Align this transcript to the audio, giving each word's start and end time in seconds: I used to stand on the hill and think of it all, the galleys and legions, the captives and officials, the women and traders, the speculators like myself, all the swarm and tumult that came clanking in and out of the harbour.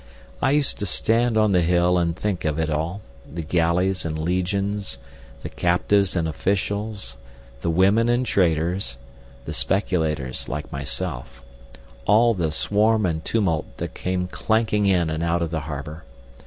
I 0.41 0.49
used 0.49 0.79
to 0.79 0.87
stand 0.87 1.37
on 1.37 1.51
the 1.51 1.61
hill 1.61 1.99
and 1.99 2.15
think 2.15 2.43
of 2.43 2.57
it 2.57 2.71
all, 2.71 3.01
the 3.31 3.43
galleys 3.43 4.03
and 4.03 4.17
legions, 4.17 4.97
the 5.43 5.49
captives 5.49 6.15
and 6.15 6.27
officials, 6.27 7.17
the 7.61 7.69
women 7.69 8.09
and 8.09 8.25
traders, 8.25 8.97
the 9.45 9.53
speculators 9.53 10.49
like 10.49 10.71
myself, 10.71 11.43
all 12.07 12.33
the 12.33 12.51
swarm 12.51 13.05
and 13.05 13.23
tumult 13.23 13.77
that 13.77 13.93
came 13.93 14.27
clanking 14.27 14.87
in 14.87 15.11
and 15.11 15.21
out 15.21 15.43
of 15.43 15.51
the 15.51 15.59
harbour. 15.59 16.03